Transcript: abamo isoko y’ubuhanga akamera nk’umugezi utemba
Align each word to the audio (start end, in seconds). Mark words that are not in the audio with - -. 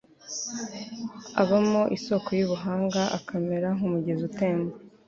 abamo 1.41 1.81
isoko 1.97 2.29
y’ubuhanga 2.39 3.01
akamera 3.17 3.67
nk’umugezi 3.75 4.21
utemba 4.29 4.73